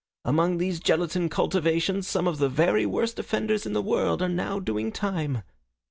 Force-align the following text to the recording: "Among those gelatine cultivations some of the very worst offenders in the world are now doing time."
"Among 0.25 0.57
those 0.57 0.79
gelatine 0.79 1.29
cultivations 1.29 2.07
some 2.07 2.27
of 2.27 2.39
the 2.39 2.49
very 2.49 2.87
worst 2.87 3.19
offenders 3.19 3.67
in 3.67 3.73
the 3.73 3.83
world 3.83 4.23
are 4.23 4.29
now 4.29 4.59
doing 4.59 4.91
time." 4.91 5.43